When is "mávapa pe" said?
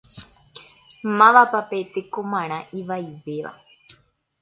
1.19-1.79